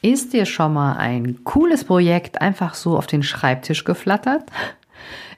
Ist 0.00 0.32
dir 0.32 0.46
schon 0.46 0.74
mal 0.74 0.96
ein 0.96 1.42
cooles 1.42 1.84
Projekt 1.84 2.40
einfach 2.40 2.74
so 2.74 2.96
auf 2.96 3.06
den 3.06 3.22
Schreibtisch 3.22 3.84
geflattert? 3.84 4.44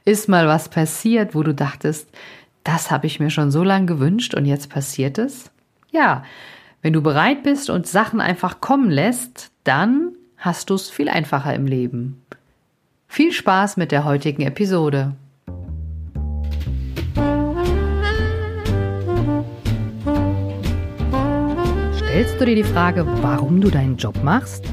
Ist 0.04 0.28
mal 0.28 0.46
was 0.46 0.68
passiert, 0.68 1.34
wo 1.34 1.42
du 1.42 1.54
dachtest, 1.54 2.08
das 2.64 2.90
habe 2.90 3.06
ich 3.06 3.20
mir 3.20 3.30
schon 3.30 3.50
so 3.50 3.64
lange 3.64 3.86
gewünscht 3.86 4.34
und 4.34 4.44
jetzt 4.44 4.68
passiert 4.68 5.18
es? 5.18 5.50
Ja, 5.90 6.24
wenn 6.82 6.92
du 6.92 7.02
bereit 7.02 7.42
bist 7.42 7.70
und 7.70 7.86
Sachen 7.86 8.20
einfach 8.20 8.60
kommen 8.60 8.90
lässt, 8.90 9.50
dann 9.64 10.12
hast 10.36 10.70
du 10.70 10.74
es 10.74 10.90
viel 10.90 11.08
einfacher 11.08 11.54
im 11.54 11.66
Leben. 11.66 12.22
Viel 13.08 13.32
Spaß 13.32 13.76
mit 13.76 13.92
der 13.92 14.04
heutigen 14.04 14.42
Episode. 14.42 15.14
Stellst 22.10 22.40
du 22.40 22.44
dir 22.44 22.56
die 22.56 22.64
Frage, 22.64 23.06
warum 23.22 23.60
du 23.60 23.70
deinen 23.70 23.96
Job 23.96 24.20
machst? 24.24 24.64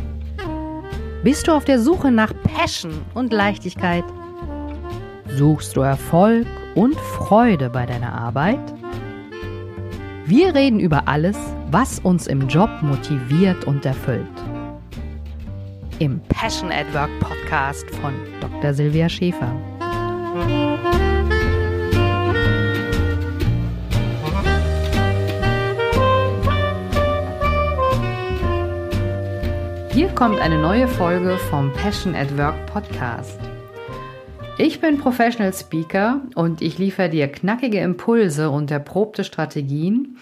Bist 1.23 1.47
du 1.47 1.51
auf 1.51 1.65
der 1.65 1.79
Suche 1.79 2.09
nach 2.09 2.33
Passion 2.41 2.91
und 3.13 3.31
Leichtigkeit? 3.31 4.03
Suchst 5.35 5.77
du 5.77 5.81
Erfolg 5.81 6.47
und 6.73 6.95
Freude 6.95 7.69
bei 7.69 7.85
deiner 7.85 8.11
Arbeit? 8.11 8.59
Wir 10.25 10.55
reden 10.55 10.79
über 10.79 11.07
alles, 11.07 11.37
was 11.69 11.99
uns 11.99 12.25
im 12.25 12.47
Job 12.47 12.71
motiviert 12.81 13.65
und 13.65 13.85
erfüllt. 13.85 14.25
Im 15.99 16.19
Passion 16.29 16.71
at 16.71 16.91
Work 16.95 17.11
Podcast 17.19 17.87
von 18.01 18.15
Dr. 18.41 18.73
Silvia 18.73 19.07
Schäfer. 19.07 19.53
Kommt 30.17 30.39
eine 30.39 30.57
neue 30.57 30.87
Folge 30.87 31.37
vom 31.37 31.71
Passion 31.73 32.15
at 32.15 32.35
Work 32.39 32.65
Podcast. 32.65 33.39
Ich 34.57 34.81
bin 34.81 34.97
Professional 34.97 35.53
Speaker 35.53 36.21
und 36.33 36.63
ich 36.63 36.79
liefere 36.79 37.09
dir 37.09 37.31
knackige 37.31 37.81
Impulse 37.81 38.49
und 38.49 38.71
erprobte 38.71 39.23
Strategien, 39.23 40.17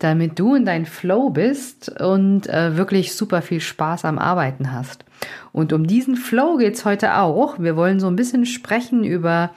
damit 0.00 0.40
du 0.40 0.56
in 0.56 0.64
dein 0.64 0.84
Flow 0.84 1.30
bist 1.30 2.00
und 2.00 2.48
äh, 2.48 2.76
wirklich 2.76 3.14
super 3.14 3.40
viel 3.40 3.60
Spaß 3.60 4.04
am 4.04 4.18
Arbeiten 4.18 4.72
hast. 4.72 5.04
Und 5.52 5.72
um 5.72 5.86
diesen 5.86 6.16
Flow 6.16 6.56
geht's 6.56 6.84
heute 6.84 7.16
auch. 7.18 7.60
Wir 7.60 7.76
wollen 7.76 8.00
so 8.00 8.08
ein 8.08 8.16
bisschen 8.16 8.46
sprechen 8.46 9.04
über 9.04 9.52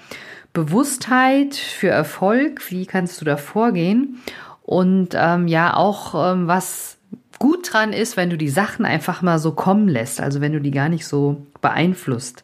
Bewusstheit 0.54 1.56
für 1.56 1.90
Erfolg. 1.90 2.70
Wie 2.70 2.86
kannst 2.86 3.20
du 3.22 3.26
da 3.26 3.38
vorgehen? 3.38 4.20
Und 4.62 5.16
ähm, 5.16 5.48
ja, 5.48 5.76
auch 5.76 6.14
ähm, 6.32 6.46
was 6.46 6.99
gut 7.40 7.74
dran 7.74 7.94
ist, 7.94 8.18
wenn 8.18 8.30
du 8.30 8.38
die 8.38 8.50
Sachen 8.50 8.86
einfach 8.86 9.22
mal 9.22 9.40
so 9.40 9.54
kommen 9.54 9.88
lässt, 9.88 10.22
also 10.22 10.42
wenn 10.42 10.54
du 10.54 10.62
die 10.62 10.72
gar 10.72 10.90
nicht 10.90 11.08
so 11.08 11.48
beeinflusst. 11.62 12.44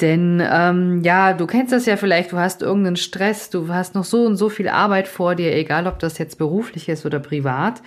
Denn 0.00 0.42
ähm, 0.50 1.02
ja, 1.02 1.34
du 1.34 1.46
kennst 1.46 1.72
das 1.72 1.84
ja 1.84 1.96
vielleicht, 1.96 2.32
du 2.32 2.38
hast 2.38 2.62
irgendeinen 2.62 2.96
Stress, 2.96 3.50
du 3.50 3.68
hast 3.68 3.94
noch 3.94 4.04
so 4.04 4.24
und 4.24 4.36
so 4.36 4.48
viel 4.48 4.68
Arbeit 4.68 5.08
vor 5.08 5.34
dir, 5.34 5.54
egal 5.54 5.86
ob 5.86 5.98
das 5.98 6.16
jetzt 6.16 6.38
beruflich 6.38 6.88
ist 6.88 7.04
oder 7.04 7.18
privat. 7.18 7.82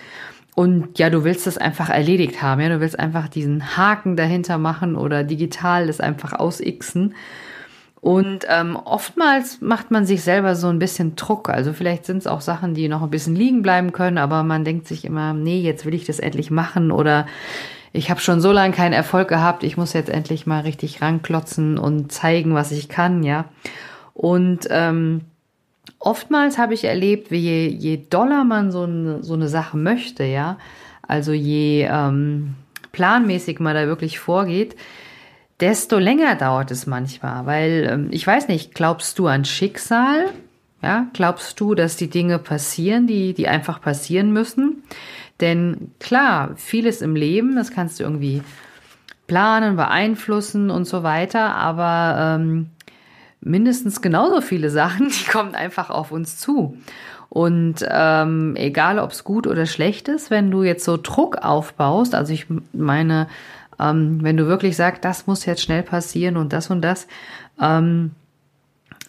Und 0.54 1.00
ja, 1.00 1.10
du 1.10 1.24
willst 1.24 1.48
das 1.48 1.58
einfach 1.58 1.88
erledigt 1.88 2.40
haben, 2.40 2.60
ja, 2.60 2.68
du 2.68 2.78
willst 2.78 2.98
einfach 2.98 3.26
diesen 3.26 3.76
Haken 3.76 4.14
dahinter 4.14 4.58
machen 4.58 4.94
oder 4.94 5.24
digital 5.24 5.88
das 5.88 5.98
einfach 6.00 6.32
ausixen. 6.32 7.14
Und 8.04 8.40
ähm, 8.50 8.76
oftmals 8.76 9.62
macht 9.62 9.90
man 9.90 10.04
sich 10.04 10.22
selber 10.22 10.56
so 10.56 10.68
ein 10.68 10.78
bisschen 10.78 11.16
Druck. 11.16 11.48
Also 11.48 11.72
vielleicht 11.72 12.04
sind 12.04 12.18
es 12.18 12.26
auch 12.26 12.42
Sachen, 12.42 12.74
die 12.74 12.86
noch 12.86 13.00
ein 13.02 13.08
bisschen 13.08 13.34
liegen 13.34 13.62
bleiben 13.62 13.92
können, 13.92 14.18
aber 14.18 14.42
man 14.42 14.62
denkt 14.62 14.86
sich 14.86 15.06
immer, 15.06 15.32
nee, 15.32 15.60
jetzt 15.60 15.86
will 15.86 15.94
ich 15.94 16.04
das 16.04 16.18
endlich 16.18 16.50
machen 16.50 16.92
oder 16.92 17.26
ich 17.94 18.10
habe 18.10 18.20
schon 18.20 18.42
so 18.42 18.52
lange 18.52 18.74
keinen 18.74 18.92
Erfolg 18.92 19.28
gehabt, 19.28 19.64
ich 19.64 19.78
muss 19.78 19.94
jetzt 19.94 20.10
endlich 20.10 20.44
mal 20.44 20.60
richtig 20.60 21.00
ranklotzen 21.00 21.78
und 21.78 22.12
zeigen, 22.12 22.52
was 22.52 22.72
ich 22.72 22.90
kann, 22.90 23.22
ja. 23.22 23.46
Und 24.12 24.66
ähm, 24.68 25.22
oftmals 25.98 26.58
habe 26.58 26.74
ich 26.74 26.84
erlebt, 26.84 27.30
wie 27.30 27.38
je, 27.38 27.68
je 27.68 27.96
doller 28.10 28.44
man 28.44 28.70
so, 28.70 28.82
eine 28.82 29.22
so 29.22 29.32
eine 29.32 29.48
Sache 29.48 29.78
möchte, 29.78 30.24
ja, 30.24 30.58
also 31.00 31.32
je 31.32 31.88
ähm, 31.90 32.54
planmäßig 32.92 33.60
man 33.60 33.74
da 33.74 33.86
wirklich 33.86 34.18
vorgeht, 34.18 34.76
desto 35.60 35.98
länger 35.98 36.34
dauert 36.36 36.70
es 36.70 36.86
manchmal, 36.86 37.46
weil 37.46 37.88
ähm, 37.90 38.08
ich 38.10 38.26
weiß 38.26 38.48
nicht, 38.48 38.74
glaubst 38.74 39.18
du 39.18 39.26
an 39.26 39.44
Schicksal? 39.44 40.26
Ja, 40.82 41.06
glaubst 41.14 41.58
du, 41.60 41.74
dass 41.74 41.96
die 41.96 42.10
Dinge 42.10 42.38
passieren, 42.38 43.06
die, 43.06 43.32
die 43.32 43.48
einfach 43.48 43.80
passieren 43.80 44.32
müssen? 44.32 44.82
Denn 45.40 45.92
klar, 45.98 46.50
vieles 46.56 47.00
im 47.00 47.16
Leben, 47.16 47.56
das 47.56 47.70
kannst 47.70 47.98
du 47.98 48.04
irgendwie 48.04 48.42
planen, 49.26 49.76
beeinflussen 49.76 50.70
und 50.70 50.84
so 50.84 51.02
weiter, 51.02 51.54
aber 51.54 52.36
ähm, 52.38 52.70
mindestens 53.40 54.02
genauso 54.02 54.40
viele 54.40 54.70
Sachen, 54.70 55.08
die 55.20 55.30
kommen 55.30 55.54
einfach 55.54 55.90
auf 55.90 56.12
uns 56.12 56.38
zu. 56.38 56.76
Und 57.30 57.84
ähm, 57.88 58.54
egal, 58.56 59.00
ob 59.00 59.10
es 59.10 59.24
gut 59.24 59.46
oder 59.46 59.66
schlecht 59.66 60.08
ist, 60.08 60.30
wenn 60.30 60.50
du 60.50 60.62
jetzt 60.62 60.84
so 60.84 60.96
Druck 60.96 61.38
aufbaust, 61.38 62.14
also 62.14 62.32
ich 62.32 62.46
meine, 62.72 63.26
ähm, 63.80 64.22
wenn 64.22 64.36
du 64.36 64.46
wirklich 64.46 64.76
sagst, 64.76 65.04
das 65.04 65.26
muss 65.26 65.46
jetzt 65.46 65.62
schnell 65.62 65.82
passieren 65.82 66.36
und 66.36 66.52
das 66.52 66.70
und 66.70 66.82
das, 66.82 67.06
ähm, 67.60 68.12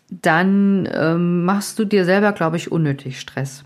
dann 0.09 0.87
ähm, 0.93 1.45
machst 1.45 1.79
du 1.79 1.85
dir 1.85 2.05
selber, 2.05 2.31
glaube 2.31 2.57
ich, 2.57 2.71
unnötig 2.71 3.19
Stress. 3.19 3.63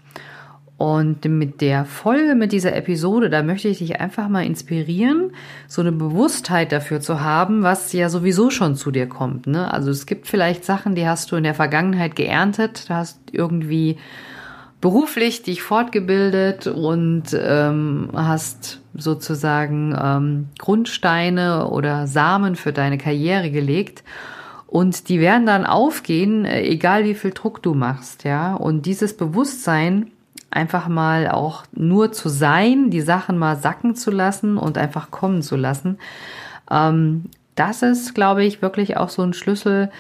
Und 0.80 1.26
mit 1.26 1.60
der 1.60 1.84
Folge, 1.84 2.36
mit 2.36 2.54
dieser 2.54 2.74
Episode, 2.74 3.30
da 3.30 3.44
möchte 3.44 3.68
ich 3.68 3.80
dich 3.80 4.00
einfach 4.00 4.30
mal 4.30 4.46
inspirieren, 4.46 5.34
so 5.68 5.82
eine 5.82 5.92
Bewusstheit 5.92 6.72
dafür 6.72 7.02
zu 7.02 7.20
haben, 7.20 7.64
was 7.64 7.92
ja 7.92 8.08
sowieso 8.08 8.50
schon 8.50 8.78
zu 8.78 8.90
dir 8.90 9.06
kommt. 9.06 9.46
Ne? 9.46 9.74
Also 9.74 9.92
es 9.92 10.06
gibt 10.06 10.26
vielleicht 10.26 10.64
Sachen, 10.64 10.96
die 10.96 11.06
hast 11.06 11.34
du 11.34 11.36
in 11.36 11.44
der 11.44 11.54
Vergangenheit 11.54 12.16
geerntet, 12.16 12.90
da 12.90 12.96
hast 12.96 13.20
irgendwie 13.34 13.98
beruflich 14.82 15.44
dich 15.44 15.62
fortgebildet 15.62 16.68
und 16.68 17.26
ähm, 17.34 18.10
hast 18.14 18.82
sozusagen 18.96 19.96
ähm, 20.02 20.48
Grundsteine 20.58 21.68
oder 21.70 22.08
Samen 22.08 22.56
für 22.56 22.72
deine 22.72 22.98
Karriere 22.98 23.52
gelegt. 23.52 24.04
Und 24.68 25.10
die 25.10 25.20
werden 25.20 25.46
dann 25.46 25.66
aufgehen, 25.66 26.46
äh, 26.46 26.62
egal 26.62 27.04
wie 27.04 27.16
viel 27.16 27.32
Druck 27.32 27.62
du 27.62 27.74
machst, 27.74 28.24
ja. 28.24 28.54
Und 28.54 28.86
dieses 28.86 29.18
Bewusstsein, 29.18 30.12
einfach 30.52 30.88
mal 30.88 31.30
auch 31.30 31.64
nur 31.74 32.12
zu 32.12 32.30
sein, 32.30 32.90
die 32.90 33.02
Sachen 33.02 33.38
mal 33.38 33.58
sacken 33.58 33.96
zu 33.96 34.12
lassen 34.12 34.58
und 34.58 34.78
einfach 34.78 35.12
kommen 35.12 35.42
zu 35.42 35.56
lassen, 35.56 35.98
ähm, 36.72 37.26
das 37.56 37.82
ist, 37.82 38.16
glaube 38.16 38.46
ich, 38.46 38.62
wirklich 38.62 38.96
auch 38.96 39.10
so 39.10 39.22
ein 39.22 39.34
Schlüssel 39.34 39.92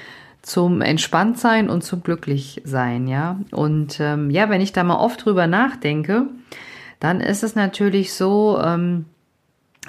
zum 0.41 0.81
Entspanntsein 0.81 1.69
und 1.69 1.83
zum 1.83 2.03
Glücklichsein, 2.03 3.07
ja. 3.07 3.39
Und 3.51 3.99
ähm, 3.99 4.29
ja, 4.29 4.49
wenn 4.49 4.61
ich 4.61 4.73
da 4.73 4.83
mal 4.83 4.99
oft 4.99 5.25
drüber 5.25 5.47
nachdenke, 5.47 6.27
dann 6.99 7.21
ist 7.21 7.43
es 7.43 7.55
natürlich 7.55 8.13
so, 8.13 8.59
ähm, 8.63 9.05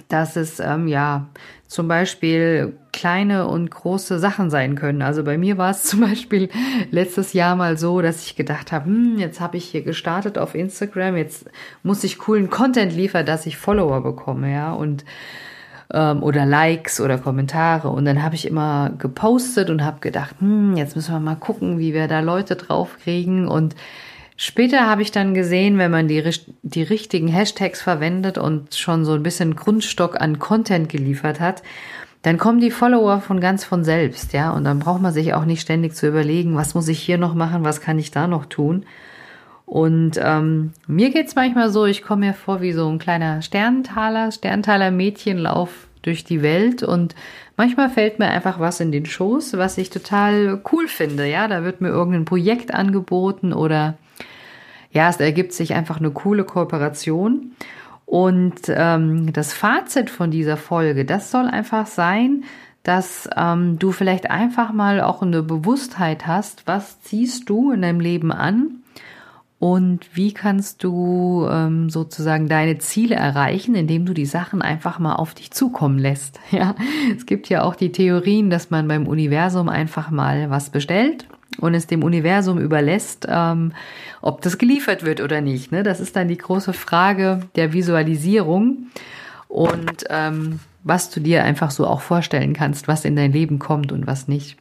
dass 0.08 0.36
es 0.36 0.60
ähm, 0.60 0.88
ja 0.88 1.28
zum 1.66 1.86
Beispiel 1.86 2.76
kleine 2.92 3.46
und 3.46 3.70
große 3.70 4.18
Sachen 4.18 4.50
sein 4.50 4.74
können. 4.74 5.02
Also 5.02 5.22
bei 5.22 5.38
mir 5.38 5.56
war 5.56 5.70
es 5.70 5.82
zum 5.84 6.00
Beispiel 6.00 6.48
letztes 6.90 7.32
Jahr 7.32 7.54
mal 7.56 7.78
so, 7.78 8.00
dass 8.02 8.24
ich 8.24 8.36
gedacht 8.36 8.72
habe, 8.72 8.86
hm, 8.86 9.18
jetzt 9.18 9.40
habe 9.40 9.56
ich 9.56 9.66
hier 9.66 9.82
gestartet 9.82 10.36
auf 10.36 10.54
Instagram, 10.54 11.16
jetzt 11.16 11.48
muss 11.82 12.04
ich 12.04 12.18
coolen 12.18 12.50
Content 12.50 12.92
liefern, 12.92 13.24
dass 13.24 13.46
ich 13.46 13.56
Follower 13.56 14.02
bekomme, 14.02 14.52
ja 14.52 14.72
und 14.72 15.04
ähm, 15.92 16.22
oder 16.22 16.46
Likes 16.46 17.00
oder 17.00 17.18
Kommentare. 17.18 17.88
Und 17.88 18.04
dann 18.04 18.22
habe 18.22 18.34
ich 18.34 18.46
immer 18.46 18.90
gepostet 18.98 19.70
und 19.70 19.84
habe 19.84 20.00
gedacht, 20.00 20.36
hm, 20.38 20.76
jetzt 20.76 20.96
müssen 20.96 21.12
wir 21.12 21.20
mal 21.20 21.36
gucken, 21.36 21.78
wie 21.78 21.94
wir 21.94 22.08
da 22.08 22.20
Leute 22.20 22.56
draufkriegen. 22.56 23.48
Und 23.48 23.74
später 24.36 24.86
habe 24.86 25.02
ich 25.02 25.10
dann 25.10 25.34
gesehen, 25.34 25.78
wenn 25.78 25.90
man 25.90 26.08
die, 26.08 26.22
die 26.62 26.82
richtigen 26.82 27.28
Hashtags 27.28 27.80
verwendet 27.82 28.38
und 28.38 28.74
schon 28.74 29.04
so 29.04 29.12
ein 29.12 29.22
bisschen 29.22 29.56
Grundstock 29.56 30.20
an 30.20 30.38
Content 30.38 30.88
geliefert 30.88 31.40
hat, 31.40 31.62
dann 32.22 32.36
kommen 32.36 32.60
die 32.60 32.70
Follower 32.70 33.20
von 33.20 33.40
ganz 33.40 33.64
von 33.64 33.82
selbst, 33.82 34.34
ja. 34.34 34.50
Und 34.50 34.64
dann 34.64 34.78
braucht 34.78 35.00
man 35.00 35.12
sich 35.12 35.32
auch 35.32 35.46
nicht 35.46 35.62
ständig 35.62 35.94
zu 35.94 36.06
überlegen, 36.06 36.54
was 36.54 36.74
muss 36.74 36.88
ich 36.88 37.00
hier 37.00 37.16
noch 37.16 37.34
machen, 37.34 37.64
was 37.64 37.80
kann 37.80 37.98
ich 37.98 38.10
da 38.10 38.26
noch 38.26 38.44
tun. 38.44 38.84
Und 39.70 40.18
ähm, 40.20 40.72
mir 40.88 41.10
geht's 41.10 41.36
manchmal 41.36 41.70
so, 41.70 41.86
ich 41.86 42.02
komme 42.02 42.26
mir 42.26 42.34
vor 42.34 42.60
wie 42.60 42.72
so 42.72 42.88
ein 42.88 42.98
kleiner 42.98 43.40
Sterntaler, 43.40 44.32
Sterntaler 44.32 44.90
Mädchenlauf 44.90 45.86
durch 46.02 46.24
die 46.24 46.42
Welt 46.42 46.82
und 46.82 47.14
manchmal 47.56 47.88
fällt 47.88 48.18
mir 48.18 48.26
einfach 48.26 48.58
was 48.58 48.80
in 48.80 48.90
den 48.90 49.06
Schoß, 49.06 49.58
was 49.58 49.78
ich 49.78 49.90
total 49.90 50.60
cool 50.72 50.88
finde. 50.88 51.24
Ja, 51.24 51.46
da 51.46 51.62
wird 51.62 51.80
mir 51.80 51.90
irgendein 51.90 52.24
Projekt 52.24 52.74
angeboten 52.74 53.52
oder 53.52 53.96
ja, 54.90 55.08
es 55.08 55.18
ergibt 55.18 55.52
sich 55.52 55.72
einfach 55.72 56.00
eine 56.00 56.10
coole 56.10 56.42
Kooperation. 56.42 57.52
Und 58.06 58.62
ähm, 58.66 59.32
das 59.32 59.52
Fazit 59.52 60.10
von 60.10 60.32
dieser 60.32 60.56
Folge, 60.56 61.04
das 61.04 61.30
soll 61.30 61.46
einfach 61.46 61.86
sein, 61.86 62.42
dass 62.82 63.30
ähm, 63.36 63.78
du 63.78 63.92
vielleicht 63.92 64.32
einfach 64.32 64.72
mal 64.72 65.00
auch 65.00 65.22
eine 65.22 65.44
Bewusstheit 65.44 66.26
hast, 66.26 66.66
was 66.66 67.00
ziehst 67.02 67.48
du 67.48 67.70
in 67.70 67.82
deinem 67.82 68.00
Leben 68.00 68.32
an 68.32 68.79
und 69.60 70.16
wie 70.16 70.32
kannst 70.32 70.82
du 70.82 71.46
ähm, 71.50 71.90
sozusagen 71.90 72.48
deine 72.48 72.78
Ziele 72.78 73.14
erreichen, 73.14 73.74
indem 73.74 74.06
du 74.06 74.14
die 74.14 74.24
Sachen 74.24 74.62
einfach 74.62 74.98
mal 74.98 75.16
auf 75.16 75.34
dich 75.34 75.50
zukommen 75.52 75.98
lässt. 75.98 76.40
Ja, 76.50 76.74
es 77.14 77.26
gibt 77.26 77.48
ja 77.48 77.62
auch 77.62 77.76
die 77.76 77.92
Theorien, 77.92 78.50
dass 78.50 78.70
man 78.70 78.88
beim 78.88 79.06
Universum 79.06 79.68
einfach 79.68 80.10
mal 80.10 80.50
was 80.50 80.70
bestellt 80.70 81.26
und 81.58 81.74
es 81.74 81.86
dem 81.86 82.02
Universum 82.02 82.58
überlässt, 82.58 83.26
ähm, 83.28 83.72
ob 84.22 84.40
das 84.40 84.56
geliefert 84.56 85.04
wird 85.04 85.20
oder 85.20 85.42
nicht. 85.42 85.70
Ne? 85.72 85.82
Das 85.82 86.00
ist 86.00 86.16
dann 86.16 86.28
die 86.28 86.38
große 86.38 86.72
Frage 86.72 87.40
der 87.54 87.74
Visualisierung 87.74 88.86
und 89.46 90.04
ähm, 90.08 90.58
was 90.84 91.10
du 91.10 91.20
dir 91.20 91.44
einfach 91.44 91.70
so 91.70 91.86
auch 91.86 92.00
vorstellen 92.00 92.54
kannst, 92.54 92.88
was 92.88 93.04
in 93.04 93.14
dein 93.14 93.32
Leben 93.32 93.58
kommt 93.58 93.92
und 93.92 94.06
was 94.06 94.26
nicht. 94.26 94.56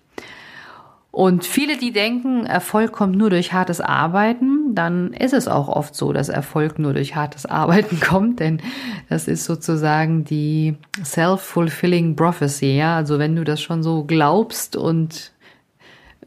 Und 1.19 1.45
viele, 1.45 1.75
die 1.75 1.91
denken, 1.91 2.45
Erfolg 2.45 2.93
kommt 2.93 3.17
nur 3.17 3.29
durch 3.29 3.51
hartes 3.51 3.81
Arbeiten, 3.81 4.73
dann 4.73 5.11
ist 5.11 5.33
es 5.33 5.49
auch 5.49 5.67
oft 5.67 5.93
so, 5.93 6.13
dass 6.13 6.29
Erfolg 6.29 6.79
nur 6.79 6.93
durch 6.93 7.13
hartes 7.13 7.45
Arbeiten 7.45 7.99
kommt, 7.99 8.39
denn 8.39 8.61
das 9.09 9.27
ist 9.27 9.43
sozusagen 9.43 10.23
die 10.23 10.77
self-fulfilling 11.03 12.15
prophecy, 12.15 12.77
ja. 12.77 12.95
Also 12.95 13.19
wenn 13.19 13.35
du 13.35 13.43
das 13.43 13.61
schon 13.61 13.83
so 13.83 14.05
glaubst 14.05 14.77
und 14.77 15.33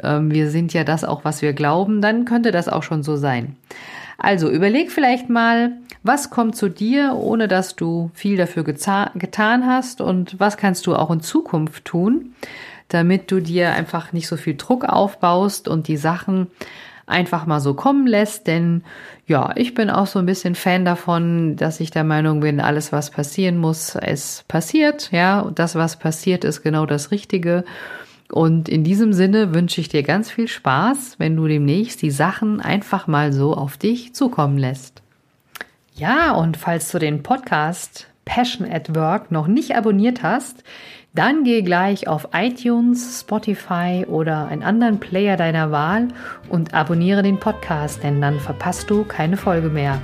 ähm, 0.02 0.30
wir 0.30 0.50
sind 0.50 0.74
ja 0.74 0.84
das 0.84 1.04
auch, 1.04 1.24
was 1.24 1.40
wir 1.40 1.54
glauben, 1.54 2.02
dann 2.02 2.26
könnte 2.26 2.50
das 2.50 2.68
auch 2.68 2.82
schon 2.82 3.02
so 3.02 3.16
sein. 3.16 3.56
Also 4.18 4.50
überleg 4.50 4.92
vielleicht 4.92 5.30
mal, 5.30 5.72
was 6.02 6.28
kommt 6.28 6.54
zu 6.54 6.68
dir, 6.68 7.14
ohne 7.16 7.48
dass 7.48 7.76
du 7.76 8.10
viel 8.12 8.36
dafür 8.36 8.62
getan 8.62 9.66
hast 9.66 10.02
und 10.02 10.38
was 10.38 10.58
kannst 10.58 10.86
du 10.86 10.94
auch 10.94 11.10
in 11.10 11.22
Zukunft 11.22 11.86
tun, 11.86 12.34
damit 12.92 13.30
du 13.30 13.40
dir 13.40 13.72
einfach 13.72 14.12
nicht 14.12 14.28
so 14.28 14.36
viel 14.36 14.56
Druck 14.56 14.84
aufbaust 14.84 15.68
und 15.68 15.88
die 15.88 15.96
Sachen 15.96 16.48
einfach 17.06 17.46
mal 17.46 17.60
so 17.60 17.74
kommen 17.74 18.06
lässt, 18.06 18.46
denn 18.46 18.84
ja, 19.26 19.52
ich 19.56 19.74
bin 19.74 19.90
auch 19.90 20.06
so 20.06 20.18
ein 20.18 20.26
bisschen 20.26 20.54
Fan 20.54 20.84
davon, 20.84 21.56
dass 21.56 21.80
ich 21.80 21.90
der 21.90 22.04
Meinung 22.04 22.40
bin, 22.40 22.60
alles 22.60 22.92
was 22.92 23.10
passieren 23.10 23.58
muss, 23.58 23.96
es 23.96 24.44
passiert, 24.48 25.10
ja, 25.12 25.40
und 25.40 25.58
das 25.58 25.74
was 25.74 25.98
passiert 25.98 26.44
ist 26.44 26.62
genau 26.62 26.86
das 26.86 27.10
Richtige. 27.10 27.64
Und 28.30 28.68
in 28.68 28.82
diesem 28.82 29.12
Sinne 29.12 29.54
wünsche 29.54 29.80
ich 29.80 29.88
dir 29.88 30.02
ganz 30.02 30.30
viel 30.30 30.48
Spaß, 30.48 31.16
wenn 31.18 31.36
du 31.36 31.46
demnächst 31.46 32.00
die 32.00 32.10
Sachen 32.10 32.60
einfach 32.60 33.06
mal 33.06 33.32
so 33.32 33.54
auf 33.54 33.76
dich 33.76 34.14
zukommen 34.14 34.56
lässt. 34.56 35.02
Ja, 35.94 36.32
und 36.32 36.56
falls 36.56 36.90
du 36.90 36.98
den 36.98 37.22
Podcast 37.22 38.08
Passion 38.24 38.70
at 38.70 38.94
Work 38.96 39.30
noch 39.30 39.46
nicht 39.46 39.76
abonniert 39.76 40.22
hast, 40.22 40.64
dann 41.14 41.44
geh 41.44 41.60
gleich 41.60 42.08
auf 42.08 42.28
iTunes, 42.32 43.20
Spotify 43.20 44.06
oder 44.08 44.46
einen 44.46 44.62
anderen 44.62 44.98
Player 44.98 45.36
deiner 45.36 45.70
Wahl 45.70 46.08
und 46.48 46.72
abonniere 46.72 47.22
den 47.22 47.38
Podcast, 47.38 48.02
denn 48.02 48.20
dann 48.22 48.40
verpasst 48.40 48.88
du 48.88 49.04
keine 49.04 49.36
Folge 49.36 49.68
mehr. 49.68 50.00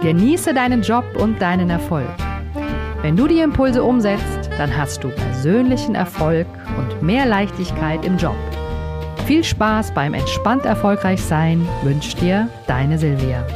Genieße 0.00 0.54
deinen 0.54 0.82
Job 0.82 1.04
und 1.16 1.40
deinen 1.40 1.70
Erfolg. 1.70 2.08
Wenn 3.02 3.16
du 3.16 3.28
die 3.28 3.40
Impulse 3.40 3.84
umsetzt, 3.84 4.50
dann 4.58 4.76
hast 4.76 5.04
du 5.04 5.10
persönlichen 5.10 5.94
Erfolg 5.94 6.46
und 6.76 7.02
mehr 7.02 7.26
Leichtigkeit 7.26 8.04
im 8.04 8.16
Job. 8.16 8.34
Viel 9.28 9.44
Spaß 9.44 9.92
beim 9.92 10.14
entspannt 10.14 10.64
erfolgreich 10.64 11.22
sein 11.22 11.68
wünscht 11.82 12.18
dir 12.18 12.48
deine 12.66 12.96
Silvia. 12.96 13.46